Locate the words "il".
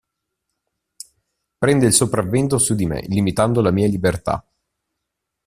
1.85-1.93